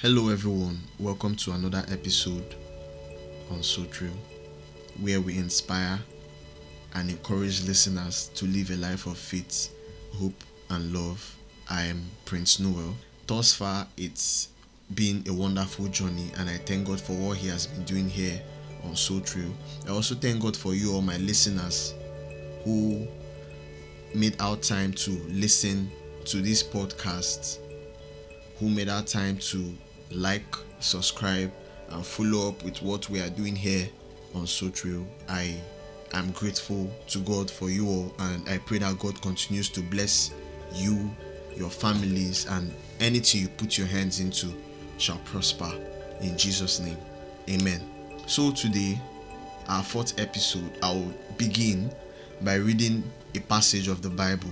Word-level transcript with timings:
Hello, 0.00 0.28
everyone. 0.28 0.78
Welcome 1.00 1.34
to 1.34 1.50
another 1.50 1.84
episode 1.90 2.54
on 3.50 3.64
So 3.64 3.84
True, 3.86 4.12
where 5.00 5.20
we 5.20 5.36
inspire 5.36 5.98
and 6.94 7.10
encourage 7.10 7.66
listeners 7.66 8.30
to 8.36 8.44
live 8.44 8.70
a 8.70 8.76
life 8.76 9.06
of 9.06 9.18
faith, 9.18 9.74
hope, 10.14 10.44
and 10.70 10.92
love. 10.92 11.36
I 11.68 11.82
am 11.82 12.04
Prince 12.26 12.60
Noel. 12.60 12.94
Thus 13.26 13.52
far, 13.52 13.88
it's 13.96 14.50
been 14.94 15.24
a 15.26 15.32
wonderful 15.32 15.88
journey, 15.88 16.30
and 16.36 16.48
I 16.48 16.58
thank 16.58 16.86
God 16.86 17.00
for 17.00 17.14
what 17.14 17.36
He 17.36 17.48
has 17.48 17.66
been 17.66 17.82
doing 17.82 18.08
here 18.08 18.40
on 18.84 18.94
So 18.94 19.18
True. 19.18 19.52
I 19.84 19.90
also 19.90 20.14
thank 20.14 20.40
God 20.40 20.56
for 20.56 20.76
you, 20.76 20.92
all 20.92 21.02
my 21.02 21.16
listeners, 21.16 21.92
who 22.62 23.04
made 24.14 24.36
out 24.38 24.62
time 24.62 24.92
to 24.92 25.10
listen 25.28 25.90
to 26.26 26.40
this 26.40 26.62
podcast, 26.62 27.58
who 28.60 28.68
made 28.68 28.88
out 28.88 29.08
time 29.08 29.38
to 29.38 29.74
like, 30.10 30.56
subscribe, 30.80 31.52
and 31.90 32.04
follow 32.04 32.48
up 32.48 32.62
with 32.64 32.80
what 32.82 33.08
we 33.10 33.20
are 33.20 33.30
doing 33.30 33.56
here 33.56 33.88
on 34.34 34.46
So 34.46 34.68
True. 34.68 35.06
I 35.28 35.56
am 36.12 36.30
grateful 36.32 36.90
to 37.08 37.18
God 37.20 37.50
for 37.50 37.70
you 37.70 37.88
all, 37.88 38.12
and 38.20 38.48
I 38.48 38.58
pray 38.58 38.78
that 38.78 38.98
God 38.98 39.20
continues 39.20 39.68
to 39.70 39.80
bless 39.80 40.32
you, 40.74 41.10
your 41.56 41.70
families, 41.70 42.46
and 42.46 42.72
anything 43.00 43.42
you 43.42 43.48
put 43.48 43.78
your 43.78 43.86
hands 43.86 44.20
into 44.20 44.48
shall 44.98 45.18
prosper 45.24 45.70
in 46.20 46.36
Jesus' 46.36 46.80
name. 46.80 46.98
Amen. 47.48 47.82
So, 48.26 48.50
today, 48.50 49.00
our 49.68 49.82
fourth 49.82 50.18
episode, 50.18 50.70
I'll 50.82 51.12
begin 51.36 51.90
by 52.42 52.54
reading 52.54 53.02
a 53.34 53.40
passage 53.40 53.88
of 53.88 54.02
the 54.02 54.10
Bible 54.10 54.50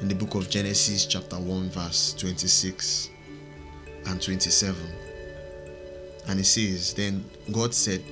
in 0.00 0.08
the 0.08 0.14
book 0.14 0.34
of 0.34 0.50
Genesis, 0.50 1.06
chapter 1.06 1.36
1, 1.36 1.70
verse 1.70 2.14
26 2.18 3.10
and 4.06 4.20
27. 4.20 4.76
And 6.26 6.40
it 6.40 6.44
says, 6.44 6.94
Then 6.94 7.24
God 7.52 7.74
said, 7.74 8.02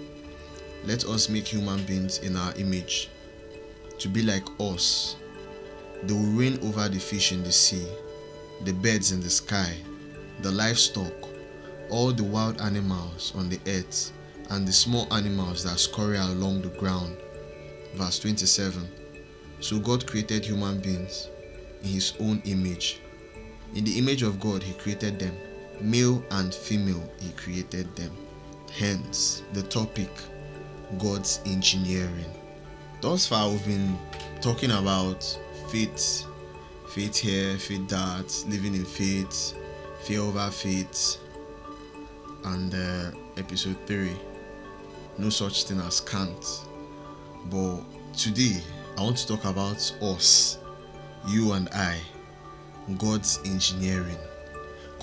Let 0.84 1.04
us 1.04 1.28
make 1.28 1.46
human 1.46 1.82
beings 1.84 2.18
in 2.18 2.36
our 2.36 2.54
image, 2.56 3.08
to 3.98 4.08
be 4.08 4.22
like 4.22 4.46
us. 4.60 5.16
They 6.02 6.14
will 6.14 6.32
reign 6.32 6.58
over 6.62 6.88
the 6.88 6.98
fish 6.98 7.32
in 7.32 7.42
the 7.42 7.52
sea, 7.52 7.86
the 8.64 8.72
birds 8.72 9.12
in 9.12 9.20
the 9.20 9.30
sky, 9.30 9.76
the 10.40 10.50
livestock, 10.50 11.12
all 11.90 12.12
the 12.12 12.24
wild 12.24 12.60
animals 12.60 13.32
on 13.36 13.48
the 13.48 13.60
earth, 13.66 14.12
and 14.50 14.66
the 14.66 14.72
small 14.72 15.12
animals 15.12 15.64
that 15.64 15.78
scurry 15.78 16.16
along 16.18 16.62
the 16.62 16.68
ground. 16.70 17.16
Verse 17.94 18.18
27 18.18 18.88
So 19.60 19.78
God 19.78 20.06
created 20.06 20.44
human 20.44 20.80
beings 20.80 21.28
in 21.82 21.90
his 21.90 22.14
own 22.20 22.42
image. 22.44 23.00
In 23.74 23.84
the 23.84 23.98
image 23.98 24.22
of 24.22 24.40
God, 24.40 24.62
he 24.62 24.74
created 24.74 25.18
them. 25.18 25.36
Male 25.82 26.22
and 26.30 26.54
female, 26.54 27.02
he 27.20 27.30
created 27.32 27.94
them. 27.96 28.12
Hence, 28.72 29.42
the 29.52 29.62
topic 29.64 30.10
God's 30.98 31.40
engineering. 31.44 32.32
Thus 33.00 33.26
far, 33.26 33.50
we've 33.50 33.66
been 33.66 33.98
talking 34.40 34.70
about 34.70 35.22
faith, 35.68 36.24
faith 36.88 37.16
here, 37.16 37.58
faith 37.58 37.88
that, 37.88 38.44
living 38.48 38.74
in 38.74 38.84
faith, 38.84 39.54
fear 40.02 40.20
over 40.20 40.50
faith, 40.50 41.18
and 42.44 42.74
uh, 42.74 43.10
episode 43.36 43.76
3 43.86 44.10
no 45.18 45.28
such 45.30 45.64
thing 45.64 45.80
as 45.80 46.00
can't. 46.00 46.66
But 47.46 47.80
today, 48.16 48.62
I 48.96 49.02
want 49.02 49.16
to 49.18 49.26
talk 49.26 49.44
about 49.44 49.92
us, 50.00 50.58
you 51.28 51.52
and 51.52 51.68
I, 51.70 51.98
God's 52.98 53.40
engineering. 53.44 54.18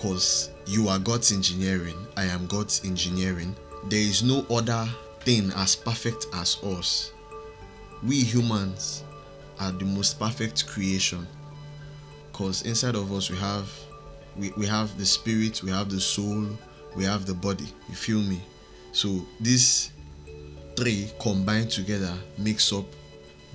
Because 0.01 0.51
you 0.65 0.87
are 0.87 0.97
God's 0.97 1.33
engineering, 1.33 1.97
I 2.15 2.23
am 2.23 2.47
God's 2.47 2.85
engineering. 2.85 3.53
There 3.89 3.99
is 3.99 4.23
no 4.23 4.45
other 4.49 4.87
thing 5.19 5.51
as 5.57 5.75
perfect 5.75 6.25
as 6.35 6.55
us. 6.63 7.11
We 8.01 8.23
humans 8.23 9.03
are 9.59 9.73
the 9.73 9.83
most 9.83 10.17
perfect 10.17 10.67
creation. 10.67 11.27
Because 12.31 12.61
inside 12.61 12.95
of 12.95 13.11
us 13.11 13.29
we 13.29 13.35
have 13.39 13.69
we, 14.37 14.53
we 14.55 14.65
have 14.67 14.97
the 14.97 15.05
spirit, 15.05 15.61
we 15.63 15.71
have 15.71 15.89
the 15.89 15.99
soul, 15.99 16.47
we 16.95 17.03
have 17.03 17.25
the 17.25 17.33
body. 17.33 17.67
You 17.89 17.95
feel 17.95 18.21
me? 18.21 18.41
So 18.93 19.27
these 19.41 19.91
three 20.77 21.11
combined 21.19 21.71
together 21.71 22.13
makes 22.37 22.71
up 22.71 22.85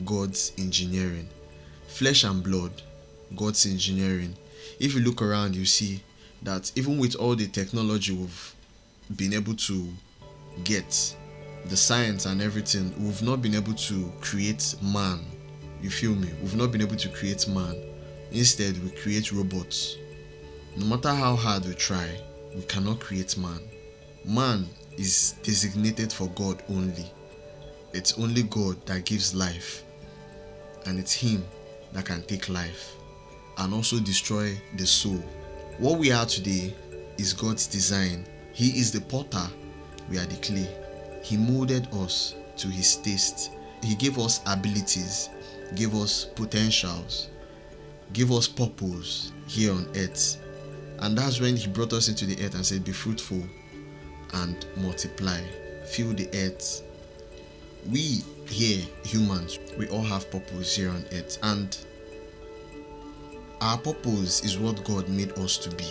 God's 0.05 0.53
engineering. 0.59 1.27
Flesh 1.87 2.25
and 2.25 2.45
blood, 2.45 2.83
God's 3.35 3.65
engineering. 3.65 4.37
If 4.79 4.95
you 4.95 5.01
look 5.01 5.23
around, 5.23 5.57
you 5.57 5.65
see 5.65 6.03
that 6.45 6.71
even 6.77 6.99
with 6.99 7.17
all 7.17 7.35
the 7.35 7.47
technology 7.49 8.15
we've 8.15 8.55
been 9.17 9.33
able 9.33 9.55
to 9.55 9.89
get, 10.63 11.17
the 11.67 11.77
science 11.77 12.27
and 12.27 12.43
everything, 12.43 12.95
we've 13.03 13.23
not 13.23 13.43
been 13.43 13.55
able 13.55 13.75
to 13.75 14.13
create 14.21 14.75
man. 14.83 15.21
You 15.83 15.91
feel 15.91 16.15
me? 16.15 16.29
We've 16.43 16.57
not 16.57 16.71
been 16.71 16.83
able 16.83 16.97
to 16.97 17.09
create 17.09 17.49
man. 17.49 17.75
Instead, 18.31 18.83
we 18.83 18.91
create 18.91 19.33
robots. 19.33 19.97
No 20.77 20.87
matter 20.87 21.15
how 21.15 21.35
hard 21.37 21.65
we 21.65 21.75
try, 21.75 22.09
we 22.55 22.63
cannot 22.63 23.01
create 23.01 23.37
man. 23.39 23.61
Man 24.25 24.67
is 24.97 25.35
designated 25.43 26.13
for 26.13 26.29
God 26.29 26.63
only. 26.69 27.11
It's 27.93 28.19
only 28.19 28.43
God 28.45 28.85
that 28.87 29.05
gives 29.05 29.35
life, 29.35 29.85
and 30.87 30.99
it's 30.99 31.13
Him 31.13 31.45
that 31.93 32.07
can 32.07 32.23
take 32.25 32.49
life 32.49 32.97
and 33.59 33.73
also 33.73 34.01
destroy 34.01 34.61
the 34.77 34.87
soul. 34.87 35.23
What 35.79 35.99
we 35.99 36.13
are 36.13 36.25
today 36.25 36.73
is 37.19 37.33
God's 37.33 37.67
design. 37.67 38.25
He 38.53 38.79
is 38.79 38.93
the 38.93 39.01
potter, 39.01 39.49
we 40.09 40.19
are 40.19 40.27
the 40.27 40.37
clay. 40.37 40.69
He 41.25 41.37
molded 41.37 41.89
us 41.95 42.37
to 42.59 42.69
His 42.69 42.95
taste. 42.97 43.51
He 43.83 43.97
gave 43.97 44.17
us 44.17 44.41
abilities, 44.47 45.31
gave 45.75 45.93
us 45.97 46.27
potentials, 46.37 47.29
gave 48.13 48.31
us 48.31 48.47
purpose 48.47 49.33
here 49.49 49.73
on 49.73 49.89
earth. 49.97 50.37
And 51.01 51.19
that's 51.19 51.41
when 51.41 51.57
He 51.57 51.67
brought 51.67 51.93
us 51.93 52.09
into 52.09 52.25
the 52.25 52.45
earth 52.45 52.55
and 52.55 52.65
said, 52.65 52.85
Be 52.85 52.93
fruitful 52.93 53.43
and 54.35 54.65
multiply, 54.77 55.41
fill 55.87 56.13
the 56.13 56.29
earth. 56.35 56.83
We 57.91 58.23
here, 58.47 58.85
humans, 59.05 59.59
we 59.77 59.89
all 59.89 60.03
have 60.05 60.31
purpose 60.31 60.77
here 60.77 60.91
on 60.91 61.05
earth, 61.13 61.39
and 61.43 61.77
our 63.61 63.79
purpose 63.79 64.45
is 64.45 64.59
what 64.59 64.85
God 64.85 65.09
made 65.09 65.33
us 65.39 65.59
to 65.59 65.71
be. 65.75 65.87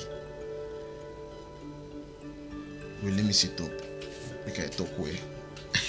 Well, 3.04 3.14
let 3.14 3.26
me 3.26 3.34
sit 3.34 3.60
up. 3.60 3.72
Make 4.46 4.60
I 4.60 4.68
talk 4.68 4.98
way. 4.98 5.20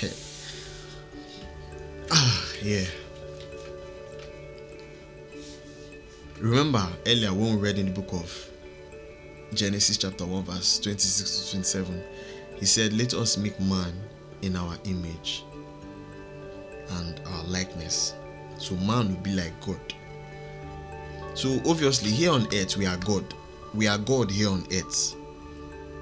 ah, 2.11 2.47
yeah. 2.62 2.85
Remember 6.41 6.87
earlier 7.07 7.33
when 7.33 7.55
we 7.57 7.61
read 7.61 7.79
in 7.79 7.87
the 7.87 7.93
book 7.93 8.12
of 8.12 8.51
Genesis 9.55 9.97
chapter 9.97 10.27
1, 10.27 10.43
verse 10.45 10.79
26 10.81 11.47
to 11.47 11.51
27, 11.53 12.03
he 12.56 12.67
said, 12.67 12.93
Let 12.93 13.15
us 13.15 13.37
make 13.37 13.59
man 13.61 13.93
in 14.43 14.56
our 14.56 14.77
image 14.85 15.45
and 16.91 17.21
our 17.27 17.45
likeness. 17.45 18.15
So 18.59 18.75
man 18.77 19.09
will 19.09 19.21
be 19.23 19.35
like 19.35 19.59
God. 19.65 19.79
So 21.34 21.61
obviously, 21.67 22.11
here 22.11 22.31
on 22.31 22.47
earth, 22.55 22.77
we 22.77 22.87
are 22.87 22.97
God. 22.99 23.25
We 23.75 23.89
are 23.89 23.99
God 23.99 24.31
here 24.31 24.49
on 24.49 24.65
earth 24.72 25.17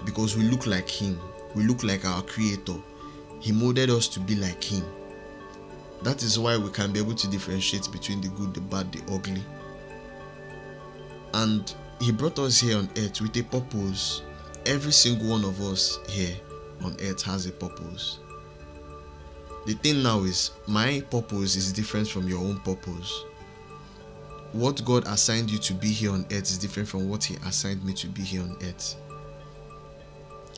because 0.04 0.36
we 0.36 0.44
look 0.44 0.66
like 0.66 0.88
Him. 0.88 1.18
We 1.54 1.64
look 1.64 1.82
like 1.82 2.04
our 2.04 2.22
Creator. 2.22 2.74
He 3.40 3.50
molded 3.50 3.88
us 3.88 4.08
to 4.08 4.20
be 4.20 4.34
like 4.34 4.62
Him. 4.62 4.84
That 6.02 6.22
is 6.22 6.38
why 6.38 6.58
we 6.58 6.68
can 6.70 6.92
be 6.92 7.00
able 7.00 7.14
to 7.14 7.28
differentiate 7.28 7.90
between 7.90 8.20
the 8.20 8.28
good, 8.28 8.52
the 8.52 8.60
bad, 8.60 8.92
the 8.92 9.00
ugly. 9.14 9.42
And 11.32 11.72
He 12.00 12.12
brought 12.12 12.38
us 12.38 12.60
here 12.60 12.76
on 12.76 12.90
earth 12.98 13.20
with 13.22 13.36
a 13.36 13.42
purpose. 13.42 14.22
Every 14.66 14.92
single 14.92 15.30
one 15.30 15.44
of 15.44 15.60
us 15.62 15.98
here 16.08 16.36
on 16.84 16.94
earth 17.00 17.22
has 17.22 17.46
a 17.46 17.52
purpose. 17.52 18.18
The 19.64 19.74
thing 19.74 20.02
now 20.02 20.24
is, 20.24 20.50
my 20.66 21.00
purpose 21.10 21.56
is 21.56 21.72
different 21.72 22.08
from 22.08 22.28
your 22.28 22.40
own 22.40 22.58
purpose. 22.60 23.24
What 24.52 24.84
God 24.84 25.06
assigned 25.06 25.50
you 25.50 25.58
to 25.58 25.72
be 25.74 25.88
here 25.88 26.12
on 26.12 26.26
earth 26.26 26.50
is 26.50 26.58
different 26.58 26.88
from 26.88 27.08
what 27.08 27.24
He 27.24 27.36
assigned 27.46 27.84
me 27.84 27.94
to 27.94 28.06
be 28.08 28.22
here 28.22 28.42
on 28.42 28.56
earth. 28.62 28.96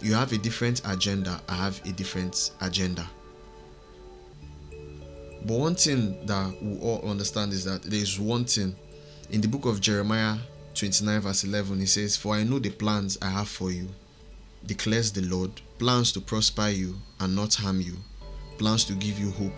You 0.02 0.14
have 0.14 0.32
a 0.32 0.38
different 0.38 0.82
agenda, 0.84 1.40
I 1.48 1.54
have 1.54 1.80
a 1.86 1.92
different 1.92 2.50
agenda. 2.60 3.08
But 5.46 5.58
one 5.58 5.74
thing 5.74 6.26
that 6.26 6.60
we 6.62 6.78
all 6.80 7.08
understand 7.08 7.52
is 7.52 7.64
that 7.66 7.82
there 7.82 8.00
is 8.00 8.18
one 8.18 8.44
thing 8.46 8.74
in 9.30 9.40
the 9.40 9.48
book 9.48 9.64
of 9.64 9.80
Jeremiah 9.80 10.38
29, 10.74 11.20
verse 11.20 11.44
11, 11.44 11.80
it 11.80 11.88
says, 11.88 12.16
For 12.16 12.34
I 12.34 12.42
know 12.42 12.58
the 12.58 12.70
plans 12.70 13.16
I 13.22 13.30
have 13.30 13.48
for 13.48 13.70
you, 13.70 13.88
declares 14.66 15.12
the 15.12 15.22
Lord 15.22 15.50
plans 15.78 16.12
to 16.12 16.20
prosper 16.20 16.68
you 16.68 16.96
and 17.20 17.36
not 17.36 17.54
harm 17.54 17.80
you, 17.80 17.96
plans 18.58 18.84
to 18.86 18.94
give 18.94 19.18
you 19.18 19.30
hope 19.30 19.52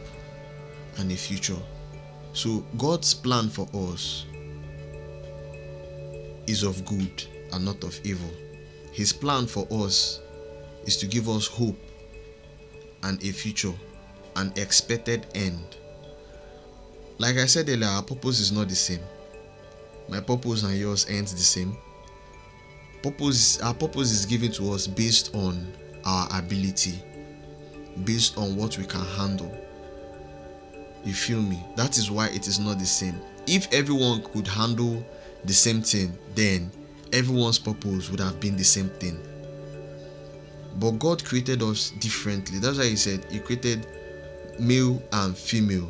and 0.99 1.11
a 1.11 1.17
future. 1.17 1.57
So, 2.37 2.63
God's 2.77 3.15
plan 3.15 3.49
for 3.49 3.67
us 3.73 4.27
is 6.47 6.65
of 6.65 6.85
good 6.85 7.25
and 7.55 7.65
not 7.65 7.83
of 7.83 7.99
evil. 8.05 8.29
His 8.93 9.11
plan 9.11 9.47
for 9.47 9.67
us 9.71 10.21
is 10.85 10.99
to 10.99 11.07
give 11.07 11.31
us 11.31 11.47
hope 11.47 11.79
and 13.05 13.19
a 13.25 13.33
future, 13.33 13.73
an 14.37 14.53
expected 14.57 15.27
end. 15.35 15.79
Like 17.17 17.39
I 17.39 17.47
said 17.47 17.71
earlier, 17.71 17.89
our 17.89 18.03
purpose 18.03 18.39
is 18.39 18.53
not 18.53 18.69
the 18.69 18.77
same. 18.77 19.01
My 20.11 20.21
purpose 20.21 20.63
and 20.63 20.77
yours 20.77 21.07
ain't 21.09 21.29
the 21.29 21.39
same. 21.39 21.75
Purpose, 23.03 23.63
our 23.63 23.73
purpose 23.73 24.13
is 24.13 24.27
given 24.27 24.53
to 24.53 24.75
us 24.75 24.87
based 24.87 25.35
on 25.35 25.73
our 26.05 26.29
ability, 26.39 27.03
based 28.05 28.37
on 28.37 28.57
what 28.57 28.77
we 28.77 28.85
can 28.85 29.07
handle. 29.07 29.66
You 31.07 31.15
feel 31.15 31.41
me? 31.41 31.63
That 31.77 31.97
is 31.99 32.11
why 32.11 32.29
it 32.31 32.49
is 32.49 32.59
not 32.59 32.81
the 32.81 32.85
same. 32.85 33.15
If 33.47 33.73
everyone 33.73 34.25
could 34.25 34.49
handle 34.49 35.07
the 35.45 35.53
same 35.53 35.81
thing, 35.81 36.19
then 36.35 36.69
everyone's 37.13 37.61
purpose 37.61 38.11
would 38.11 38.19
have 38.19 38.41
been 38.41 38.57
the 38.57 38.65
same 38.65 38.89
thing. 38.89 39.21
But 40.81 40.99
God 40.99 41.25
created 41.25 41.63
us 41.63 41.91
differently. 42.01 42.59
That's 42.59 42.79
why 42.79 42.87
He 42.87 42.97
said 42.97 43.25
He 43.31 43.39
created 43.39 43.87
male 44.59 45.01
and 45.13 45.39
female, 45.39 45.89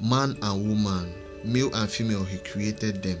man 0.00 0.38
and 0.40 0.66
woman, 0.66 1.12
male 1.44 1.72
and 1.74 1.90
female. 1.90 2.24
He 2.24 2.38
created 2.38 3.02
them. 3.02 3.18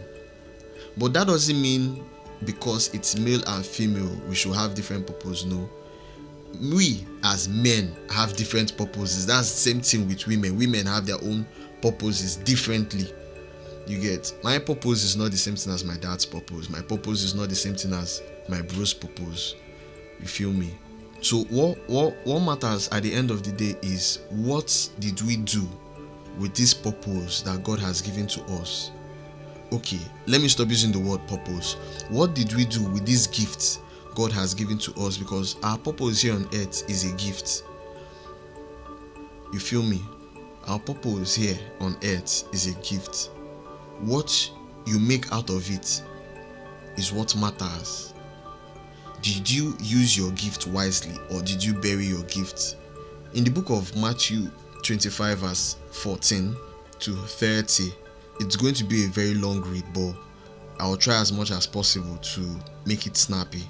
But 0.96 1.12
that 1.12 1.26
doesn't 1.26 1.60
mean 1.60 2.04
because 2.46 2.88
it's 2.94 3.18
male 3.18 3.42
and 3.48 3.66
female 3.66 4.10
we 4.28 4.34
should 4.34 4.54
have 4.54 4.74
different 4.74 5.06
purpose. 5.06 5.44
No. 5.44 5.68
We 6.60 7.06
as 7.22 7.48
men 7.48 7.94
have 8.10 8.36
different 8.36 8.76
purposes. 8.76 9.26
That's 9.26 9.50
the 9.52 9.70
same 9.70 9.80
thing 9.80 10.08
with 10.08 10.26
women. 10.26 10.56
Women 10.56 10.86
have 10.86 11.06
their 11.06 11.22
own 11.22 11.46
purposes 11.82 12.36
differently. 12.36 13.06
You 13.86 14.00
get 14.00 14.34
my 14.42 14.58
purpose 14.58 15.04
is 15.04 15.16
not 15.16 15.30
the 15.30 15.36
same 15.36 15.56
thing 15.56 15.72
as 15.72 15.84
my 15.84 15.96
dad's 15.96 16.26
purpose. 16.26 16.68
My 16.68 16.82
purpose 16.82 17.22
is 17.22 17.34
not 17.34 17.48
the 17.48 17.54
same 17.54 17.74
thing 17.74 17.92
as 17.92 18.22
my 18.48 18.60
bro's 18.60 18.92
purpose. 18.92 19.54
You 20.20 20.26
feel 20.26 20.52
me? 20.52 20.74
So 21.20 21.44
what 21.44 21.78
what 21.88 22.16
what 22.24 22.40
matters 22.40 22.88
at 22.90 23.02
the 23.02 23.12
end 23.12 23.30
of 23.30 23.42
the 23.42 23.52
day 23.52 23.76
is 23.82 24.20
what 24.30 24.90
did 24.98 25.20
we 25.22 25.36
do 25.36 25.66
with 26.38 26.54
this 26.54 26.74
purpose 26.74 27.42
that 27.42 27.62
God 27.64 27.78
has 27.80 28.02
given 28.02 28.26
to 28.28 28.42
us? 28.60 28.90
Okay, 29.72 30.00
let 30.26 30.40
me 30.40 30.48
stop 30.48 30.68
using 30.68 30.92
the 30.92 30.98
word 30.98 31.26
purpose. 31.26 31.74
What 32.08 32.34
did 32.34 32.52
we 32.54 32.64
do 32.64 32.84
with 32.84 33.04
these 33.04 33.26
gifts 33.26 33.80
God 34.18 34.32
has 34.32 34.52
given 34.52 34.78
to 34.78 34.92
us? 35.00 35.16
Because 35.16 35.54
our 35.62 35.78
purpose 35.78 36.22
here 36.22 36.34
on 36.34 36.44
earth 36.46 36.90
is 36.90 37.04
a 37.04 37.14
gift. 37.14 37.62
You 39.52 39.60
feel 39.60 39.84
me? 39.84 40.02
Our 40.66 40.80
purpose 40.80 41.36
here 41.36 41.56
on 41.78 41.96
earth 42.02 42.42
is 42.52 42.66
a 42.66 42.74
gift. 42.80 43.30
What 44.00 44.50
you 44.86 44.98
make 44.98 45.32
out 45.32 45.50
of 45.50 45.70
it 45.70 46.02
is 46.96 47.12
what 47.12 47.36
matters. 47.36 48.12
Did 49.22 49.48
you 49.48 49.76
use 49.78 50.18
your 50.18 50.32
gift 50.32 50.66
wisely 50.66 51.16
or 51.30 51.40
did 51.40 51.62
you 51.62 51.74
bury 51.74 52.06
your 52.06 52.24
gift? 52.24 52.74
In 53.34 53.44
the 53.44 53.50
book 53.50 53.70
of 53.70 53.94
Matthew 53.96 54.50
25, 54.82 55.38
verse 55.38 55.76
14 55.92 56.56
to 56.98 57.14
30, 57.14 57.94
it's 58.40 58.56
going 58.56 58.74
to 58.74 58.84
be 58.84 59.04
a 59.04 59.08
very 59.08 59.34
long 59.34 59.60
read, 59.60 59.84
but 59.94 60.12
I'll 60.80 60.96
try 60.96 61.20
as 61.20 61.32
much 61.32 61.52
as 61.52 61.68
possible 61.68 62.16
to 62.16 62.58
make 62.84 63.06
it 63.06 63.16
snappy. 63.16 63.62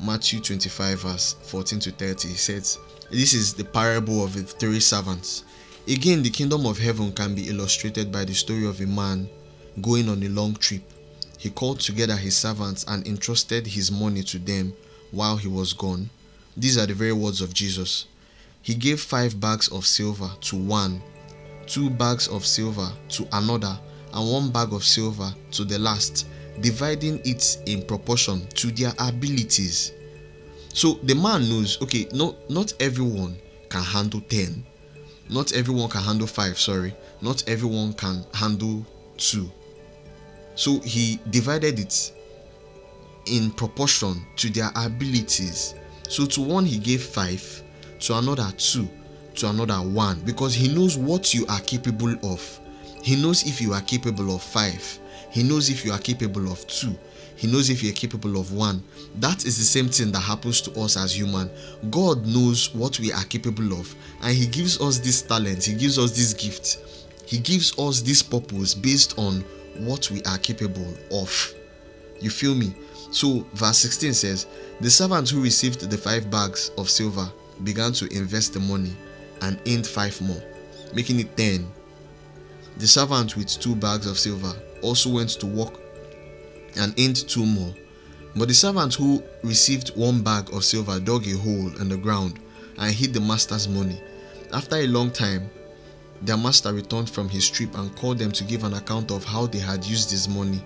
Matthew 0.00 0.40
25, 0.40 1.00
verse 1.00 1.36
14 1.42 1.80
to 1.80 1.90
30 1.90 2.28
he 2.28 2.34
says, 2.34 2.78
This 3.10 3.34
is 3.34 3.54
the 3.54 3.64
parable 3.64 4.24
of 4.24 4.34
the 4.34 4.42
three 4.42 4.80
servants. 4.80 5.44
Again, 5.86 6.22
the 6.22 6.30
kingdom 6.30 6.66
of 6.66 6.78
heaven 6.78 7.12
can 7.12 7.34
be 7.34 7.48
illustrated 7.48 8.12
by 8.12 8.24
the 8.24 8.34
story 8.34 8.66
of 8.66 8.80
a 8.80 8.86
man 8.86 9.28
going 9.80 10.08
on 10.08 10.22
a 10.22 10.28
long 10.28 10.54
trip. 10.54 10.82
He 11.38 11.50
called 11.50 11.80
together 11.80 12.16
his 12.16 12.36
servants 12.36 12.84
and 12.88 13.06
entrusted 13.06 13.66
his 13.66 13.90
money 13.90 14.22
to 14.24 14.38
them 14.38 14.72
while 15.10 15.36
he 15.36 15.48
was 15.48 15.72
gone. 15.72 16.10
These 16.56 16.78
are 16.78 16.86
the 16.86 16.94
very 16.94 17.12
words 17.12 17.40
of 17.40 17.54
Jesus. 17.54 18.06
He 18.62 18.74
gave 18.74 19.00
five 19.00 19.40
bags 19.40 19.68
of 19.68 19.86
silver 19.86 20.30
to 20.42 20.56
one 20.56 21.02
two 21.68 21.90
bags 21.90 22.28
of 22.28 22.46
silver 22.46 22.90
to 23.10 23.28
another, 23.32 23.78
and 24.14 24.32
one 24.32 24.50
bag 24.50 24.72
of 24.72 24.82
silver 24.82 25.32
to 25.50 25.64
the 25.64 25.78
last, 25.78 26.26
dividing 26.60 27.20
it 27.24 27.58
in 27.66 27.82
proportion 27.82 28.46
to 28.54 28.70
their 28.72 28.92
abilities. 28.98 29.92
So 30.72 30.94
the 31.02 31.14
man 31.14 31.48
knows, 31.48 31.80
okay, 31.82 32.06
not 32.12 32.34
not 32.50 32.72
everyone 32.80 33.36
can 33.68 33.82
handle 33.82 34.20
10. 34.20 34.64
Not 35.30 35.52
everyone 35.52 35.90
can 35.90 36.02
handle 36.02 36.26
5, 36.26 36.58
sorry. 36.58 36.94
Not 37.20 37.44
everyone 37.48 37.92
can 37.92 38.24
handle 38.32 38.86
2. 39.18 39.50
So 40.54 40.80
he 40.80 41.18
divided 41.30 41.78
it 41.78 42.12
in 43.26 43.50
proportion 43.50 44.24
to 44.36 44.48
their 44.50 44.70
abilities. 44.74 45.74
So 46.08 46.24
to 46.26 46.40
one 46.40 46.64
he 46.64 46.78
gave 46.78 47.02
5, 47.02 47.62
to 48.00 48.16
another 48.16 48.50
2, 48.56 48.88
to 49.38 49.48
another 49.50 49.76
one 49.76 50.20
because 50.20 50.54
he 50.54 50.68
knows 50.68 50.96
what 50.96 51.34
you 51.34 51.46
are 51.46 51.60
capable 51.60 52.14
of. 52.22 52.60
He 53.02 53.20
knows 53.20 53.46
if 53.46 53.60
you 53.60 53.72
are 53.72 53.80
capable 53.80 54.34
of 54.34 54.42
five. 54.42 54.98
He 55.30 55.42
knows 55.42 55.68
if 55.70 55.84
you 55.84 55.92
are 55.92 55.98
capable 55.98 56.50
of 56.50 56.66
two. 56.66 56.96
He 57.36 57.46
knows 57.46 57.70
if 57.70 57.82
you're 57.84 57.92
capable 57.92 58.38
of 58.38 58.52
one. 58.52 58.82
That 59.20 59.44
is 59.44 59.56
the 59.58 59.64
same 59.64 59.88
thing 59.88 60.10
that 60.10 60.20
happens 60.20 60.60
to 60.62 60.80
us 60.80 60.96
as 60.96 61.16
human. 61.16 61.48
God 61.90 62.26
knows 62.26 62.74
what 62.74 62.98
we 62.98 63.12
are 63.12 63.24
capable 63.24 63.74
of, 63.74 63.94
and 64.22 64.34
He 64.36 64.46
gives 64.46 64.80
us 64.80 64.98
this 64.98 65.22
talent. 65.22 65.64
He 65.64 65.74
gives 65.74 65.98
us 65.98 66.10
this 66.10 66.32
gift. 66.34 66.78
He 67.26 67.38
gives 67.38 67.78
us 67.78 68.00
this 68.00 68.22
purpose 68.22 68.74
based 68.74 69.16
on 69.18 69.44
what 69.78 70.10
we 70.10 70.22
are 70.24 70.38
capable 70.38 70.92
of. 71.12 71.54
You 72.20 72.30
feel 72.30 72.54
me? 72.54 72.74
So, 73.12 73.46
verse 73.54 73.78
16 73.78 74.14
says, 74.14 74.46
The 74.80 74.90
servant 74.90 75.30
who 75.30 75.40
received 75.40 75.88
the 75.88 75.96
five 75.96 76.30
bags 76.30 76.72
of 76.76 76.90
silver 76.90 77.30
began 77.62 77.92
to 77.92 78.06
invest 78.12 78.54
the 78.54 78.60
money 78.60 78.96
and 79.42 79.60
earned 79.68 79.86
five 79.86 80.20
more, 80.20 80.42
making 80.92 81.20
it 81.20 81.36
ten. 81.36 81.70
The 82.78 82.86
servant 82.86 83.36
with 83.36 83.48
two 83.60 83.76
bags 83.76 84.06
of 84.06 84.18
silver 84.18 84.54
also 84.82 85.10
went 85.10 85.30
to 85.30 85.46
work 85.46 85.74
and 86.76 86.98
earned 86.98 87.28
two 87.28 87.44
more. 87.44 87.74
But 88.36 88.48
the 88.48 88.54
servant 88.54 88.94
who 88.94 89.22
received 89.42 89.96
one 89.96 90.22
bag 90.22 90.52
of 90.52 90.64
silver 90.64 91.00
dug 91.00 91.26
a 91.26 91.36
hole 91.36 91.76
in 91.80 91.88
the 91.88 91.96
ground 91.96 92.38
and 92.78 92.92
hid 92.92 93.12
the 93.12 93.20
master's 93.20 93.68
money. 93.68 94.00
After 94.52 94.76
a 94.76 94.86
long 94.86 95.10
time, 95.10 95.50
their 96.22 96.36
master 96.36 96.72
returned 96.72 97.10
from 97.10 97.28
his 97.28 97.48
trip 97.48 97.76
and 97.76 97.94
called 97.96 98.18
them 98.18 98.32
to 98.32 98.44
give 98.44 98.64
an 98.64 98.74
account 98.74 99.10
of 99.10 99.24
how 99.24 99.46
they 99.46 99.58
had 99.58 99.84
used 99.84 100.10
his 100.10 100.28
money. 100.28 100.62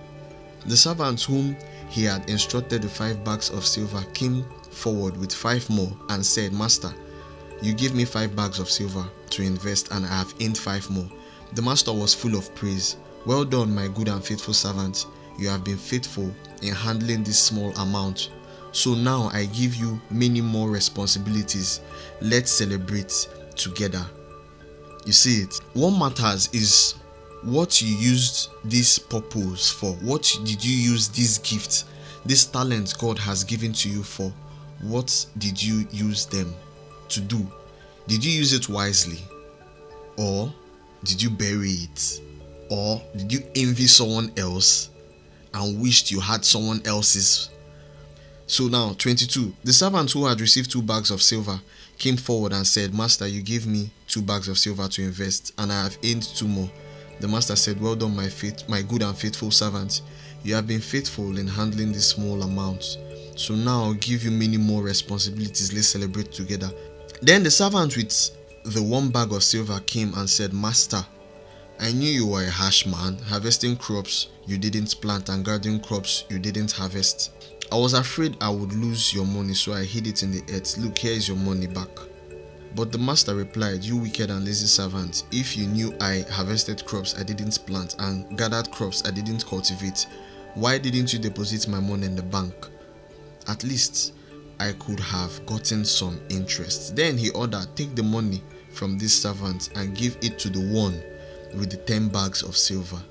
The 0.65 0.77
servants 0.77 1.23
whom 1.23 1.55
he 1.89 2.05
had 2.05 2.29
instructed 2.29 2.81
the 2.81 2.89
five 2.89 3.23
bags 3.23 3.49
of 3.49 3.65
silver 3.65 4.03
came 4.13 4.45
forward 4.71 5.17
with 5.17 5.33
five 5.33 5.69
more 5.69 5.91
and 6.09 6.25
said, 6.25 6.53
Master, 6.53 6.93
you 7.61 7.73
give 7.73 7.93
me 7.93 8.05
five 8.05 8.35
bags 8.35 8.59
of 8.59 8.69
silver 8.69 9.05
to 9.31 9.43
invest, 9.43 9.91
and 9.91 10.05
I 10.05 10.09
have 10.09 10.33
earned 10.41 10.57
five 10.57 10.89
more. 10.89 11.09
The 11.53 11.61
master 11.61 11.93
was 11.93 12.13
full 12.13 12.35
of 12.35 12.53
praise. 12.55 12.97
Well 13.25 13.45
done, 13.45 13.73
my 13.73 13.87
good 13.87 14.07
and 14.07 14.23
faithful 14.23 14.53
servant. 14.53 15.05
You 15.37 15.49
have 15.49 15.63
been 15.63 15.77
faithful 15.77 16.33
in 16.61 16.73
handling 16.73 17.23
this 17.23 17.39
small 17.39 17.71
amount. 17.77 18.31
So 18.71 18.93
now 18.93 19.29
I 19.33 19.45
give 19.45 19.75
you 19.75 20.01
many 20.09 20.41
more 20.41 20.69
responsibilities. 20.69 21.81
Let's 22.21 22.51
celebrate 22.51 23.27
together. 23.55 24.05
You 25.05 25.13
see 25.13 25.41
it. 25.41 25.59
What 25.73 25.91
matters 25.91 26.49
is 26.53 26.95
what 27.43 27.81
you 27.81 27.95
used 27.95 28.49
this 28.63 28.97
purpose 28.97 29.69
for. 29.69 29.93
What 29.95 30.23
did 30.43 30.63
you 30.63 30.75
use 30.91 31.09
this 31.09 31.37
gift, 31.39 31.85
this 32.25 32.45
talent 32.45 32.95
God 32.97 33.19
has 33.19 33.43
given 33.43 33.73
to 33.73 33.89
you 33.89 34.03
for? 34.03 34.31
What 34.81 35.25
did 35.37 35.61
you 35.61 35.87
use 35.91 36.25
them 36.25 36.53
to 37.09 37.21
do, 37.21 37.45
did 38.07 38.25
you 38.25 38.31
use 38.31 38.53
it 38.53 38.67
wisely? 38.69 39.19
Or 40.17 40.51
did 41.03 41.21
you 41.21 41.29
bury 41.29 41.71
it? 41.71 42.21
Or 42.73 42.99
did 43.15 43.31
you 43.31 43.43
envy 43.55 43.85
someone 43.85 44.31
else 44.35 44.89
and 45.53 45.79
wished 45.79 46.09
you 46.09 46.19
had 46.19 46.43
someone 46.43 46.81
else's? 46.85 47.51
So 48.47 48.67
now, 48.67 48.93
22. 48.97 49.53
The 49.63 49.71
servant 49.71 50.11
who 50.11 50.25
had 50.25 50.41
received 50.41 50.71
two 50.71 50.81
bags 50.81 51.11
of 51.11 51.21
silver 51.21 51.61
came 51.99 52.17
forward 52.17 52.51
and 52.51 52.65
said, 52.65 52.91
Master, 52.91 53.27
you 53.27 53.43
gave 53.43 53.67
me 53.67 53.91
two 54.07 54.23
bags 54.23 54.47
of 54.47 54.57
silver 54.57 54.87
to 54.87 55.03
invest, 55.03 55.53
and 55.59 55.71
I 55.71 55.83
have 55.83 55.99
earned 56.03 56.23
two 56.23 56.47
more. 56.47 56.67
The 57.19 57.27
master 57.27 57.55
said, 57.55 57.79
Well 57.79 57.93
done, 57.93 58.15
my 58.15 58.27
faith, 58.27 58.67
my 58.67 58.81
good 58.81 59.03
and 59.03 59.15
faithful 59.15 59.51
servant. 59.51 60.01
You 60.41 60.55
have 60.55 60.65
been 60.65 60.81
faithful 60.81 61.37
in 61.37 61.45
handling 61.45 61.91
these 61.91 62.07
small 62.07 62.41
amounts. 62.41 62.97
So 63.35 63.53
now 63.53 63.83
I'll 63.83 63.93
give 63.93 64.23
you 64.23 64.31
many 64.31 64.57
more 64.57 64.81
responsibilities. 64.81 65.71
Let's 65.73 65.89
celebrate 65.89 66.31
together. 66.31 66.71
Then 67.21 67.43
the 67.43 67.51
servant 67.51 67.95
with 67.95 68.31
the 68.65 68.81
one 68.81 69.09
bag 69.09 69.31
of 69.31 69.43
silver 69.43 69.79
came 69.81 70.11
and 70.15 70.27
said, 70.27 70.53
Master, 70.53 71.05
I 71.79 71.91
knew 71.91 72.09
you 72.09 72.27
were 72.27 72.43
a 72.43 72.49
harsh 72.49 72.85
man, 72.85 73.17
harvesting 73.19 73.75
crops 73.77 74.27
you 74.45 74.57
didn't 74.57 74.99
plant 75.01 75.29
and 75.29 75.43
gathering 75.43 75.79
crops 75.79 76.25
you 76.29 76.39
didn't 76.39 76.71
harvest. 76.71 77.31
I 77.71 77.75
was 77.75 77.93
afraid 77.93 78.37
I 78.41 78.49
would 78.49 78.73
lose 78.73 79.13
your 79.13 79.25
money, 79.25 79.53
so 79.53 79.73
I 79.73 79.83
hid 79.83 80.07
it 80.07 80.23
in 80.23 80.31
the 80.31 80.43
earth. 80.53 80.77
Look, 80.77 80.97
here 80.97 81.13
is 81.13 81.27
your 81.27 81.37
money 81.37 81.67
back. 81.67 81.89
But 82.75 82.91
the 82.91 82.97
master 82.97 83.35
replied, 83.35 83.83
You 83.83 83.97
wicked 83.97 84.29
and 84.29 84.45
lazy 84.45 84.67
servant, 84.67 85.23
if 85.31 85.57
you 85.57 85.67
knew 85.67 85.95
I 85.99 86.25
harvested 86.29 86.85
crops 86.85 87.15
I 87.17 87.23
didn't 87.23 87.65
plant 87.65 87.95
and 87.99 88.37
gathered 88.37 88.71
crops 88.71 89.03
I 89.05 89.11
didn't 89.11 89.45
cultivate, 89.45 90.07
why 90.55 90.77
didn't 90.77 91.13
you 91.13 91.19
deposit 91.19 91.67
my 91.67 91.79
money 91.79 92.05
in 92.05 92.15
the 92.15 92.23
bank? 92.23 92.53
at 93.47 93.63
least 93.63 94.13
I 94.59 94.73
could 94.73 94.99
have 94.99 95.45
gotten 95.45 95.83
some 95.85 96.19
interest. 96.29 96.95
Then 96.95 97.17
he 97.17 97.29
ordered, 97.31 97.67
Take 97.75 97.95
the 97.95 98.03
money 98.03 98.41
from 98.71 98.97
this 98.97 99.19
servant 99.21 99.69
and 99.75 99.95
give 99.95 100.17
it 100.21 100.39
to 100.39 100.49
the 100.49 100.61
one 100.73 101.01
with 101.55 101.69
the 101.69 101.77
ten 101.77 102.09
bags 102.09 102.43
of 102.43 102.57
silver. 102.57 103.01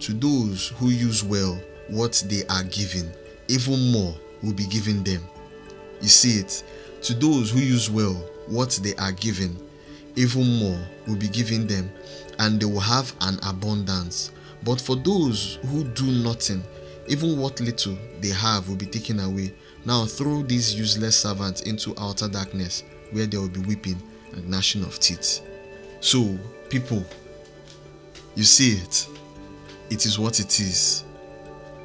To 0.00 0.12
those 0.12 0.68
who 0.78 0.90
use 0.90 1.24
well 1.24 1.60
what 1.88 2.22
they 2.28 2.44
are 2.46 2.64
given, 2.64 3.12
even 3.48 3.90
more 3.90 4.14
will 4.42 4.52
be 4.52 4.66
given 4.66 5.02
them. 5.02 5.22
You 6.00 6.08
see 6.08 6.40
it? 6.40 6.62
To 7.02 7.14
those 7.14 7.50
who 7.50 7.60
use 7.60 7.90
well 7.90 8.14
what 8.46 8.78
they 8.82 8.94
are 8.96 9.12
given, 9.12 9.56
even 10.16 10.58
more 10.58 10.80
will 11.06 11.16
be 11.16 11.28
given 11.28 11.66
them, 11.66 11.90
and 12.38 12.60
they 12.60 12.66
will 12.66 12.80
have 12.80 13.12
an 13.20 13.38
abundance. 13.46 14.32
But 14.64 14.80
for 14.80 14.96
those 14.96 15.58
who 15.66 15.84
do 15.84 16.06
nothing, 16.06 16.62
even 17.06 17.38
what 17.38 17.60
little 17.60 17.96
they 18.20 18.28
have 18.28 18.68
will 18.68 18.76
be 18.76 18.86
taken 18.86 19.20
away. 19.20 19.54
Now 19.84 20.04
throw 20.04 20.42
these 20.42 20.74
useless 20.74 21.16
servants 21.16 21.62
into 21.62 21.94
outer 21.98 22.28
darkness, 22.28 22.84
where 23.12 23.26
there 23.26 23.40
will 23.40 23.48
be 23.48 23.60
weeping 23.60 24.00
and 24.32 24.48
gnashing 24.48 24.82
of 24.82 24.98
teeth. 24.98 25.40
So, 26.00 26.38
people, 26.68 27.04
you 28.38 28.44
see 28.44 28.74
it. 28.74 29.08
It 29.90 30.06
is 30.06 30.16
what 30.16 30.38
it 30.38 30.60
is. 30.60 31.04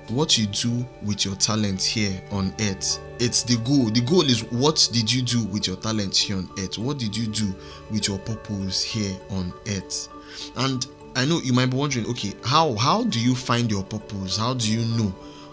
What 0.10 0.38
you 0.38 0.46
do 0.46 0.86
with 1.02 1.26
your 1.26 1.34
talent 1.36 1.82
here 1.82 2.22
on 2.30 2.54
earth, 2.62 3.00
it's 3.20 3.42
the 3.42 3.58
goal. 3.64 3.90
The 3.90 4.02
goal 4.02 4.22
is 4.22 4.44
what 4.52 4.88
did 4.94 5.12
you 5.12 5.24
do 5.24 5.46
with 5.46 5.66
your 5.66 5.78
talent 5.78 6.16
here 6.16 6.38
on 6.38 6.48
earth? 6.60 6.78
What 6.78 7.00
did 7.00 7.18
you 7.18 7.26
do 7.26 7.56
with 7.90 8.08
your 8.08 8.20
purpose 8.20 8.84
here 8.84 9.18
on 9.32 9.52
earth? 9.68 10.10
And 10.58 10.86
I 11.16 11.26
know 11.26 11.40
you 11.40 11.54
might 11.54 11.72
be 11.72 11.78
wondering, 11.78 12.06
okay, 12.08 12.34
how 12.44 12.76
how 12.76 13.04
do 13.06 13.20
you 13.20 13.34
find 13.34 13.72
your 13.72 13.84
purpose? 13.84 14.38
How 14.38 14.54
do 14.54 14.72
you 14.72 14.86
know 14.96 15.10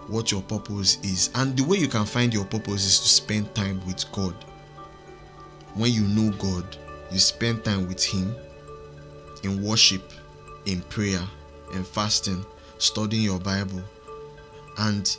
what 0.09 0.30
your 0.30 0.42
purpose 0.42 0.99
is? 1.02 1.30
And 1.35 1.57
the 1.57 1.64
way 1.64 1.78
you 1.78 1.88
can 1.88 2.04
find 2.04 2.35
your 2.35 2.45
purpose 2.45 2.85
is 2.85 3.00
to 3.00 3.09
spend 3.09 3.54
time 3.54 3.80
with 3.87 4.04
God. 4.12 4.35
When 5.75 5.92
you 5.92 6.02
know 6.02 6.30
God, 6.37 6.76
you 7.11 7.19
spend 7.21 7.64
time 7.64 7.88
with 7.88 8.04
Him 8.04 8.35
in 9.45 9.62
worship, 9.64 10.12
in 10.67 10.83
prayer, 10.83 11.23
in 11.75 11.85
fasting, 11.85 12.45
studying 12.79 13.23
your 13.23 13.40
Bible. 13.40 13.83
And 14.79 15.17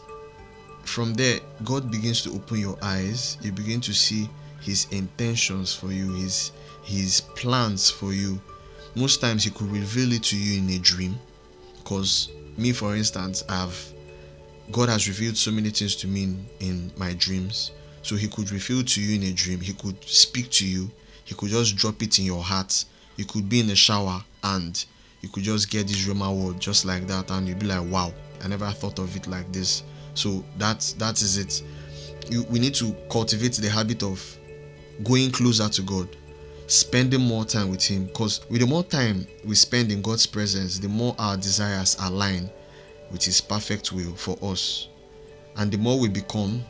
from 0.83 1.13
there, 1.13 1.39
God 1.63 1.91
begins 1.91 2.21
to 2.23 2.33
open 2.33 2.59
your 2.59 2.77
eyes. 2.81 3.37
You 3.41 3.51
begin 3.51 3.81
to 3.81 3.93
see 3.93 4.29
His 4.61 4.87
intentions 4.91 5.73
for 5.73 5.91
you, 5.91 6.13
His 6.13 6.51
His 6.83 7.21
plans 7.35 7.89
for 7.89 8.13
you. 8.13 8.41
Most 8.95 9.21
times 9.21 9.45
he 9.45 9.51
could 9.51 9.71
reveal 9.71 10.11
it 10.11 10.23
to 10.23 10.37
you 10.37 10.59
in 10.59 10.69
a 10.71 10.79
dream. 10.79 11.17
Because 11.77 12.29
me 12.57 12.73
for 12.73 12.95
instance 12.95 13.43
i've 13.47 13.93
god 14.71 14.89
has 14.89 15.07
revealed 15.07 15.37
so 15.37 15.49
many 15.51 15.69
things 15.69 15.95
to 15.95 16.07
me 16.07 16.23
in, 16.23 16.45
in 16.59 16.91
my 16.97 17.13
dreams. 17.13 17.71
So 18.01 18.15
he 18.15 18.27
could 18.27 18.51
reveal 18.51 18.83
to 18.83 19.01
you 19.01 19.15
in 19.15 19.23
a 19.23 19.33
dream. 19.33 19.59
He 19.59 19.73
could 19.73 20.03
speak 20.03 20.49
to 20.51 20.67
you. 20.67 20.89
He 21.23 21.35
could 21.35 21.49
just 21.49 21.75
drop 21.75 22.01
it 22.01 22.19
in 22.19 22.25
your 22.25 22.43
heart. 22.43 22.85
You 23.15 23.25
could 23.25 23.47
be 23.47 23.59
in 23.59 23.67
the 23.67 23.75
shower 23.75 24.23
and 24.43 24.83
you 25.21 25.29
could 25.29 25.43
just 25.43 25.69
get 25.69 25.87
this 25.87 26.05
Rhema 26.07 26.35
word 26.35 26.59
just 26.59 26.85
like 26.85 27.07
that 27.07 27.29
and 27.31 27.47
you'd 27.47 27.59
be 27.59 27.67
like 27.67 27.89
wow 27.91 28.13
i 28.43 28.47
never 28.47 28.69
thought 28.71 28.99
of 28.99 29.15
it 29.15 29.27
like 29.27 29.51
this. 29.51 29.83
So 30.13 30.43
that 30.57 30.93
that 30.97 31.21
is 31.21 31.37
it. 31.37 31.63
You, 32.29 32.43
we 32.43 32.59
need 32.59 32.75
to 32.75 32.95
cultivate 33.09 33.53
the 33.53 33.69
habit 33.69 34.03
of 34.03 34.37
going 35.03 35.31
closer 35.31 35.67
to 35.69 35.81
god 35.81 36.07
spending 36.67 37.21
more 37.21 37.43
time 37.43 37.69
with 37.69 37.83
him 37.83 38.05
because 38.05 38.47
with 38.49 38.61
the 38.61 38.67
more 38.67 38.83
time 38.83 39.27
we 39.43 39.55
spend 39.55 39.91
in 39.91 40.01
god's 40.01 40.25
presence 40.25 40.79
the 40.79 40.87
more 40.87 41.15
our 41.19 41.35
desires 41.35 41.97
align 42.01 42.49
with 43.11 43.23
his 43.23 43.41
perfect 43.41 43.91
will 43.91 44.15
for 44.15 44.37
us. 44.41 44.87
And 45.57 45.71
the 45.71 45.77
more 45.77 45.99
we 45.99 46.07
become 46.07 46.63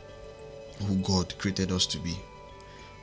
who 0.86 0.96
god 0.96 1.32
created 1.38 1.70
us 1.70 1.86
to 1.86 1.98
be. 1.98 2.16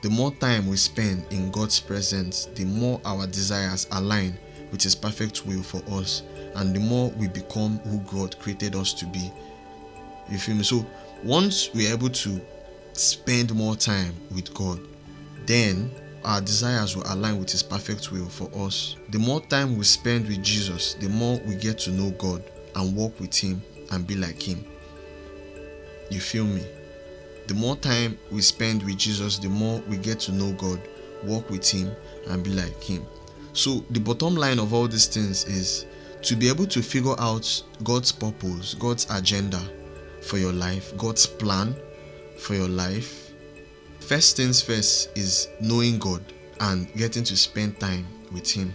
The 0.01 0.10
more 0.10 0.32
time 0.36 0.68
we 0.68 0.75
spend 0.77 1.25
in 1.32 1.51
god's 1.51 1.79
presence 1.79 2.48
the 2.56 2.65
more 2.65 3.00
our 3.06 3.27
desires 3.27 3.88
align 3.91 4.38
with 4.71 4.81
his 4.81 4.95
perfect 4.95 5.45
will 5.45 5.63
for 5.63 5.81
us 5.97 6.23
and 6.55 6.75
the 6.75 6.79
more 6.79 7.09
we 7.11 7.27
become 7.27 7.77
who 7.79 7.99
god 7.99 8.38
created 8.39 8.75
us 8.75 8.93
to 8.93 9.05
be 9.07 9.31
you 10.29 10.38
feel 10.38 10.55
me 10.55 10.63
so 10.63 10.85
once 11.23 11.73
we're 11.73 11.91
able 11.93 12.09
to 12.09 12.39
spend 12.93 13.53
more 13.53 13.75
time 13.75 14.13
with 14.33 14.53
god 14.53 14.79
then 15.45 15.91
our 16.23 16.41
desires 16.41 16.95
will 16.95 17.03
align 17.07 17.39
with 17.39 17.49
His 17.49 17.63
perfect 17.63 18.11
will 18.11 18.27
for 18.27 18.49
us. 18.65 18.95
The 19.09 19.19
more 19.19 19.41
time 19.41 19.77
we 19.77 19.83
spend 19.83 20.27
with 20.27 20.43
Jesus, 20.43 20.95
the 20.95 21.09
more 21.09 21.39
we 21.45 21.55
get 21.55 21.77
to 21.79 21.91
know 21.91 22.11
God 22.11 22.43
and 22.75 22.95
walk 22.95 23.19
with 23.19 23.35
Him 23.35 23.61
and 23.91 24.05
be 24.05 24.15
like 24.15 24.41
Him. 24.41 24.65
You 26.09 26.19
feel 26.19 26.45
me? 26.45 26.63
The 27.47 27.53
more 27.53 27.75
time 27.75 28.17
we 28.31 28.41
spend 28.41 28.83
with 28.83 28.97
Jesus, 28.97 29.39
the 29.39 29.49
more 29.49 29.79
we 29.88 29.97
get 29.97 30.19
to 30.21 30.31
know 30.31 30.51
God, 30.53 30.81
walk 31.23 31.49
with 31.49 31.67
Him, 31.67 31.91
and 32.27 32.43
be 32.43 32.51
like 32.51 32.81
Him. 32.83 33.05
So, 33.53 33.84
the 33.89 34.00
bottom 34.00 34.36
line 34.36 34.60
of 34.60 34.74
all 34.74 34.88
these 34.88 35.08
things 35.08 35.46
is 35.46 35.86
to 36.22 36.36
be 36.36 36.50
able 36.50 36.68
to 36.68 36.82
figure 36.82 37.20
out 37.20 37.63
God's 37.84 38.12
purpose, 38.12 38.74
God's 38.75 39.08
agenda 39.10 39.62
for 40.22 40.38
your 40.38 40.53
life, 40.53 40.96
God's 40.98 41.25
plan 41.25 41.75
for 42.38 42.56
your 42.56 42.68
life 42.68 43.29
First 44.10 44.38
things 44.38 44.60
first 44.60 45.15
is 45.15 45.50
knowing 45.62 46.00
God 46.00 46.24
and 46.62 46.91
getting 46.96 47.24
to 47.25 47.38
spend 47.38 47.79
time 47.79 48.08
with 48.32 48.50
Him. 48.50 48.74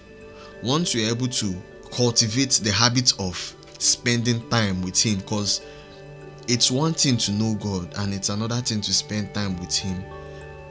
Once 0.62 0.94
you're 0.94 1.10
able 1.10 1.26
to 1.26 1.60
cultivate 1.90 2.60
the 2.62 2.70
habit 2.70 3.12
of 3.18 3.36
spending 3.78 4.48
time 4.48 4.80
with 4.82 4.96
Him, 5.04 5.16
because 5.16 5.62
it's 6.46 6.70
one 6.70 6.94
thing 6.94 7.16
to 7.16 7.32
know 7.32 7.54
God 7.56 7.92
and 7.98 8.14
it's 8.14 8.28
another 8.28 8.60
thing 8.60 8.80
to 8.82 8.94
spend 8.94 9.34
time 9.34 9.58
with 9.58 9.76
Him. 9.76 10.04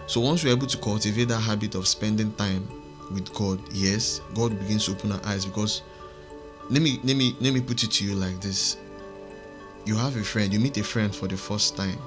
So 0.08 0.22
once 0.22 0.44
you're 0.44 0.56
able 0.56 0.68
to 0.68 0.78
cultivate 0.78 1.28
that 1.28 1.42
habit 1.42 1.76
of 1.76 1.86
spending 1.86 2.34
time 2.36 2.66
with 3.12 3.34
God, 3.34 3.60
yes, 3.72 4.22
God 4.34 4.58
begins 4.60 4.86
to 4.86 4.92
open 4.92 5.12
our 5.12 5.22
eyes 5.26 5.46
because 5.46 5.82
let 6.70 6.82
me 6.82 7.00
let 7.04 7.16
me 7.16 7.36
let 7.40 7.54
me 7.54 7.62
put 7.62 7.84
it 7.84 7.92
to 7.92 8.06
you 8.06 8.16
like 8.16 8.40
this. 8.42 8.78
You 9.86 9.96
have 9.96 10.16
a 10.16 10.24
friend, 10.24 10.54
you 10.54 10.60
meet 10.60 10.78
a 10.78 10.84
friend 10.84 11.14
for 11.14 11.28
the 11.28 11.38
first 11.38 11.76
time 11.76 12.00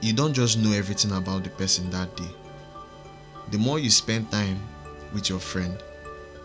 you 0.00 0.12
don't 0.12 0.32
just 0.32 0.58
know 0.58 0.72
everything 0.72 1.12
about 1.12 1.42
the 1.42 1.50
person 1.50 1.90
that 1.90 2.14
day. 2.16 2.30
The 3.50 3.58
more 3.58 3.78
you 3.78 3.90
spend 3.90 4.30
time 4.30 4.60
with 5.12 5.28
your 5.28 5.40
friend, 5.40 5.82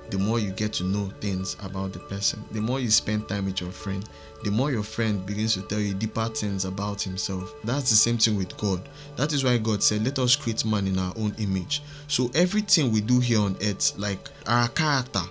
the 0.10 0.18
more 0.18 0.40
you 0.40 0.52
get 0.52 0.74
to 0.74 0.84
know 0.84 1.10
things 1.22 1.56
about 1.64 1.94
the 1.94 2.00
person. 2.00 2.44
The 2.52 2.62
more 2.62 2.80
you 2.80 2.90
spend 2.90 3.28
time 3.28 3.46
with 3.46 3.62
your 3.62 3.72
friend, 3.72 4.08
the 4.44 4.52
more 4.52 4.72
your 4.72 4.84
friend 4.84 5.26
begins 5.26 5.54
to 5.54 5.62
tell 5.64 5.80
you 5.80 5.94
deeper 5.94 6.28
things 6.28 6.66
about 6.66 7.02
himself. 7.02 7.54
That's 7.64 7.90
the 7.90 7.96
same 7.96 8.18
thing 8.18 8.38
with 8.38 8.56
God. 8.58 8.88
That 9.16 9.34
is 9.34 9.44
why 9.44 9.58
God 9.58 9.82
said, 9.82 10.04
Let 10.04 10.20
us 10.20 10.36
create 10.36 10.66
man 10.66 10.88
in 10.88 11.00
our 11.00 11.14
own 11.18 11.34
image. 11.40 11.82
So 12.08 12.30
everything 12.36 12.92
we 12.92 13.02
do 13.02 13.20
here 13.20 13.40
on 13.40 13.56
earth, 13.64 13.94
like 13.98 14.30
our 14.48 14.68
character, 14.70 15.24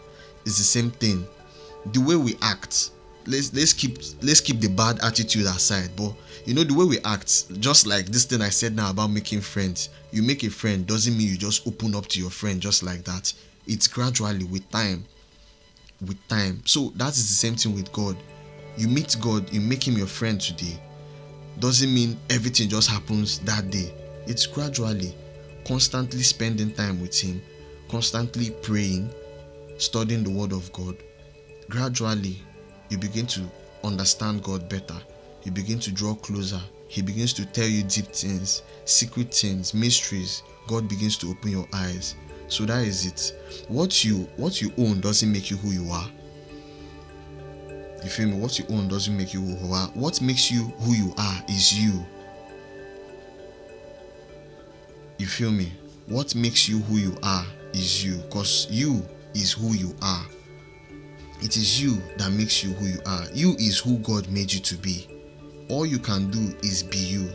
is 0.45 0.59
the 0.59 0.65
same 0.65 0.91
thing. 0.91 1.27
The 1.93 2.01
way 2.01 2.17
we 2.17 2.37
act, 2.41 2.91
let's 3.27 3.53
let's 3.55 3.73
keep 3.73 3.99
let's 4.23 4.41
keep 4.41 4.61
the 4.61 4.69
bad 4.69 4.99
attitude 5.05 5.47
aside 5.47 5.91
but 5.97 6.13
you 6.45 6.55
know 6.55 6.65
the 6.65 6.75
way 6.75 6.85
we 6.85 6.99
act 7.05 7.53
just 7.61 7.87
like 7.87 8.07
this 8.07 8.25
thing 8.25 8.43
i 8.43 8.49
said 8.49 8.75
now 8.75 8.91
about 8.91 9.09
making 9.09 9.41
friends 9.41 9.91
you 10.11 10.23
make 10.23 10.43
a 10.43 10.51
friend 10.51 10.87
doesn't 10.87 11.17
mean 11.17 11.29
you 11.29 11.37
just 11.37 11.67
open 11.67 11.95
up 11.95 12.07
to 12.07 12.19
your 12.19 12.31
friend 12.31 12.61
just 12.61 12.83
like 12.83 13.05
that 13.05 13.33
it's 13.67 13.87
gradually 13.87 14.45
with 14.45 14.69
time 14.71 15.05
with 16.07 16.17
time 16.29 16.61
so 16.65 16.93
that 16.97 17.11
is 17.11 17.29
the 17.29 17.35
same 17.35 17.55
thing 17.55 17.75
with 17.75 17.91
god 17.93 18.17
you 18.77 18.89
meet 18.89 19.17
god 19.21 19.51
you 19.53 19.61
make 19.61 19.87
him 19.87 19.97
your 19.97 20.07
friend 20.07 20.41
today 20.41 20.81
doesn't 21.59 21.93
mean 21.93 22.19
everything 22.31 22.69
just 22.69 22.89
happens 22.89 23.39
that 23.41 23.71
day 23.71 23.93
it's 24.27 24.47
gradually 24.47 25.15
constantly 25.67 26.23
spending 26.23 26.73
time 26.73 27.01
with 27.01 27.19
him 27.19 27.41
constantly 27.89 28.51
praying 28.63 29.11
studying 29.79 30.25
the 30.25 30.31
word 30.31 30.53
of 30.53 30.73
god 30.73 30.97
gradually 31.69 32.43
you 32.89 32.99
begin 32.99 33.27
to 33.27 33.41
understand 33.85 34.43
God 34.43 34.69
better. 34.69 35.01
You 35.45 35.53
begin 35.53 35.79
to 35.81 35.91
draw 35.91 36.15
closer. 36.15 36.61
He 36.89 37.03
begins 37.03 37.33
to 37.35 37.47
tell 37.47 37.67
you 37.67 37.83
deep 37.85 38.07
things, 38.07 38.63
secret 38.85 39.33
things, 39.33 39.73
mysteries. 39.75 40.43
God 40.69 40.89
begins 40.89 41.17
to 41.19 41.31
open 41.31 41.51
your 41.51 41.67
eyes. 41.73 42.15
So 42.53 42.67
that 42.67 42.85
is 42.85 43.07
it. 43.07 43.65
What 43.69 44.05
you 44.05 44.29
what 44.37 44.61
you 44.61 44.75
own 44.77 45.01
doesn't 45.01 45.33
make 45.33 45.51
you 45.51 45.57
who 45.57 45.71
you 45.71 45.91
are. 45.91 46.07
You 48.05 48.11
feel 48.11 48.29
me? 48.29 48.39
What 48.39 48.59
you 48.59 48.67
own 48.69 48.89
doesn't 48.89 49.17
make 49.17 49.33
you 49.33 49.41
who 49.41 49.69
you 49.69 49.73
are. 49.73 49.89
What 49.95 50.21
makes 50.21 50.51
you 50.51 50.65
who 50.65 50.93
you 50.93 51.15
are 51.17 51.43
is 51.49 51.73
you. 51.73 52.05
You 55.17 55.27
feel 55.27 55.51
me? 55.51 55.73
What 56.09 56.35
makes 56.35 56.69
you 56.69 56.81
who 56.81 56.97
you 56.99 57.17
are 57.23 57.47
is 57.73 58.05
you. 58.05 58.19
Because 58.19 58.67
you 58.71 59.03
is 59.33 59.53
who 59.53 59.73
you 59.73 59.97
are. 60.03 60.27
It 61.41 61.57
is 61.57 61.83
you 61.83 62.03
that 62.19 62.33
makes 62.33 62.63
you 62.63 62.75
who 62.75 62.85
you 62.85 63.01
are. 63.07 63.25
You 63.33 63.55
is 63.55 63.79
who 63.79 63.97
God 64.01 64.29
made 64.29 64.53
you 64.53 64.61
to 64.61 64.77
be. 64.77 65.09
All 65.71 65.87
you 65.87 65.99
can 65.99 66.31
do 66.31 66.55
is 66.63 66.83
be 66.83 66.99
you. 66.99 67.31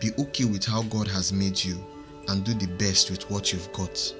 Be 0.00 0.10
okay 0.18 0.46
with 0.46 0.64
how 0.64 0.82
God 0.82 1.06
has 1.06 1.32
made 1.32 1.62
you 1.62 1.78
and 2.28 2.44
do 2.44 2.54
the 2.54 2.66
best 2.78 3.10
with 3.10 3.28
what 3.30 3.52
you've 3.52 3.72
got. 3.72 4.14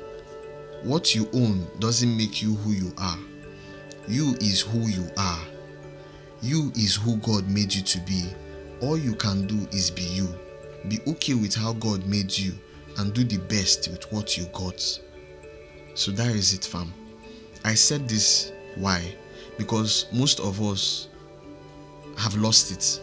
What 0.82 1.14
you 1.14 1.28
own 1.32 1.66
doesn't 1.78 2.16
make 2.16 2.42
you 2.42 2.54
who 2.56 2.72
you 2.72 2.92
are. 2.98 3.18
You 4.08 4.34
is 4.40 4.60
who 4.60 4.80
you 4.80 5.08
are. 5.16 5.40
You 6.42 6.70
is 6.76 6.94
who 6.94 7.16
God 7.16 7.48
made 7.48 7.74
you 7.74 7.82
to 7.82 8.00
be. 8.00 8.24
All 8.80 8.96
you 8.96 9.14
can 9.14 9.46
do 9.46 9.66
is 9.72 9.90
be 9.90 10.02
you. 10.02 10.28
Be 10.88 11.00
okay 11.06 11.34
with 11.34 11.54
how 11.54 11.72
God 11.72 12.06
made 12.06 12.36
you 12.36 12.52
and 12.98 13.12
do 13.12 13.24
the 13.24 13.38
best 13.38 13.88
with 13.88 14.10
what 14.12 14.36
you 14.36 14.46
got. 14.52 14.80
So 15.94 16.12
that 16.12 16.34
is 16.34 16.54
it, 16.54 16.64
fam. 16.64 16.92
I 17.64 17.74
said 17.74 18.08
this 18.08 18.52
why? 18.76 19.14
Because 19.58 20.06
most 20.12 20.38
of 20.40 20.62
us 20.62 21.08
have 22.18 22.36
lost 22.36 22.70
it. 22.70 23.00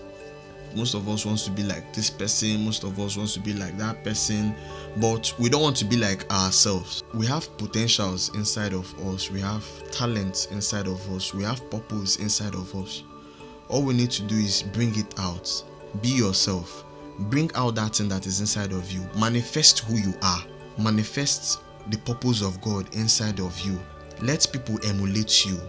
Most 0.76 0.96
of 0.96 1.08
us 1.08 1.26
wants 1.26 1.46
to 1.46 1.52
be 1.52 1.64
like 1.64 1.94
this 1.94 2.10
person, 2.10 2.66
most 2.66 2.84
of 2.84 3.00
us 3.00 3.16
wants 3.16 3.34
to 3.36 3.40
be 3.40 3.54
like 3.54 3.78
that 3.78 4.04
person, 4.04 4.56
but 4.98 5.34
we 5.40 5.50
don't 5.50 5.62
want 5.62 5.78
to 5.78 5.86
be 5.86 5.98
like 5.98 6.30
ourselves. 6.32 7.04
We 7.14 7.26
have 7.28 7.56
potentials 7.58 8.34
inside 8.36 8.74
of 8.74 8.94
us, 9.08 9.30
we 9.30 9.40
have 9.42 9.64
talents 9.92 10.48
inside 10.48 10.88
of 10.88 11.00
us, 11.12 11.34
we 11.34 11.44
have 11.44 11.70
purpose 11.70 12.18
inside 12.18 12.56
of 12.56 12.76
us. 12.76 13.04
All 13.70 13.84
we 13.84 13.94
need 13.94 14.12
to 14.12 14.24
do 14.24 14.36
is 14.36 14.64
bring 14.64 14.98
it 14.98 15.18
out. 15.20 15.64
Be 16.02 16.10
yourself. 16.10 16.84
Bring 17.20 17.52
out 17.56 17.76
that 17.76 17.96
thing 17.96 18.10
that 18.10 18.26
is 18.26 18.40
inside 18.40 18.72
of 18.72 18.92
you. 18.92 19.08
Manifest 19.18 19.80
who 19.80 19.96
you 19.96 20.14
are. 20.22 20.44
Manifest 20.78 21.60
the 21.90 21.98
purpose 22.00 22.42
of 22.42 22.60
God 22.62 22.94
inside 22.96 23.40
of 23.40 23.60
you. 23.62 23.80
Let 24.22 24.48
people 24.52 24.80
emulate 24.86 25.46
you. 25.46 25.60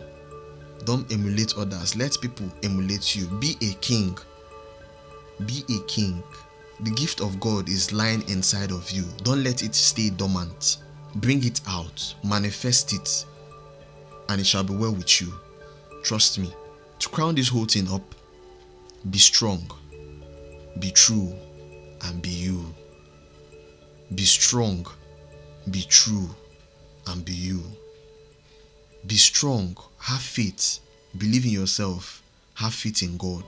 Don't 0.84 1.10
emulate 1.12 1.54
others. 1.56 1.96
Let 1.96 2.16
people 2.20 2.50
emulate 2.62 3.16
you. 3.16 3.26
Be 3.38 3.56
a 3.62 3.74
king. 3.74 4.16
Be 5.46 5.64
a 5.70 5.82
king. 5.86 6.22
The 6.80 6.90
gift 6.90 7.20
of 7.20 7.38
God 7.40 7.68
is 7.68 7.92
lying 7.92 8.28
inside 8.28 8.70
of 8.70 8.90
you. 8.90 9.04
Don't 9.22 9.44
let 9.44 9.62
it 9.62 9.74
stay 9.74 10.10
dormant. 10.10 10.78
Bring 11.16 11.44
it 11.44 11.60
out. 11.66 12.14
Manifest 12.24 12.92
it. 12.92 13.24
And 14.28 14.40
it 14.40 14.46
shall 14.46 14.64
be 14.64 14.74
well 14.74 14.92
with 14.92 15.20
you. 15.20 15.32
Trust 16.02 16.38
me. 16.38 16.52
To 17.00 17.08
crown 17.08 17.34
this 17.34 17.48
whole 17.48 17.66
thing 17.66 17.88
up, 17.92 18.14
be 19.10 19.18
strong, 19.18 19.70
be 20.78 20.90
true, 20.90 21.34
and 22.02 22.22
be 22.22 22.30
you. 22.30 22.74
Be 24.14 24.24
strong, 24.24 24.86
be 25.70 25.82
true, 25.82 26.30
and 27.08 27.24
be 27.24 27.34
you. 27.34 27.62
Be 29.06 29.16
strong, 29.16 29.76
have 29.98 30.22
faith, 30.22 30.78
believe 31.18 31.44
in 31.44 31.50
yourself, 31.50 32.22
have 32.54 32.72
faith 32.72 33.02
in 33.02 33.18
God. 33.18 33.44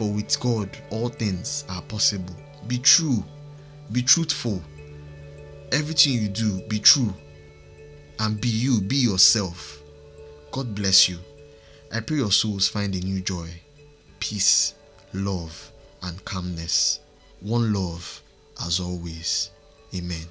For 0.00 0.10
with 0.10 0.40
God, 0.40 0.70
all 0.88 1.10
things 1.10 1.66
are 1.68 1.82
possible. 1.82 2.34
Be 2.66 2.78
true, 2.78 3.22
be 3.92 4.00
truthful. 4.00 4.62
Everything 5.72 6.14
you 6.14 6.28
do, 6.28 6.62
be 6.68 6.78
true. 6.78 7.12
And 8.18 8.40
be 8.40 8.48
you, 8.48 8.80
be 8.80 8.96
yourself. 8.96 9.82
God 10.52 10.74
bless 10.74 11.06
you. 11.06 11.18
I 11.92 12.00
pray 12.00 12.16
your 12.16 12.32
souls 12.32 12.66
find 12.66 12.94
a 12.94 12.98
new 13.00 13.20
joy, 13.20 13.50
peace, 14.20 14.72
love, 15.12 15.70
and 16.02 16.24
calmness. 16.24 17.00
One 17.40 17.74
love 17.74 18.22
as 18.64 18.80
always. 18.80 19.50
Amen. 19.94 20.24